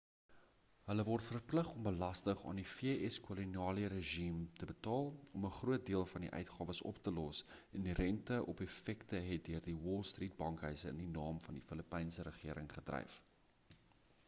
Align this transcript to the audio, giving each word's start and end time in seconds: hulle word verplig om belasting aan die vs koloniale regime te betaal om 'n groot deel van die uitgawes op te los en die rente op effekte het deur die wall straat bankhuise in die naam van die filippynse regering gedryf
hulle 0.91 1.03
word 1.07 1.25
verplig 1.31 1.67
om 1.73 1.81
belasting 1.87 2.39
aan 2.51 2.59
die 2.61 2.69
vs 2.75 3.17
koloniale 3.27 3.81
regime 3.93 4.47
te 4.61 4.69
betaal 4.71 5.11
om 5.39 5.43
'n 5.49 5.53
groot 5.57 5.85
deel 5.91 6.05
van 6.13 6.25
die 6.25 6.31
uitgawes 6.39 6.81
op 6.93 7.01
te 7.09 7.13
los 7.19 7.41
en 7.79 7.85
die 7.89 7.95
rente 8.01 8.39
op 8.55 8.63
effekte 8.67 9.19
het 9.27 9.45
deur 9.51 9.67
die 9.69 9.75
wall 9.85 10.01
straat 10.13 10.39
bankhuise 10.41 10.87
in 10.95 11.03
die 11.03 11.11
naam 11.19 11.43
van 11.45 11.61
die 11.61 11.67
filippynse 11.69 12.25
regering 12.31 12.73
gedryf 12.79 13.19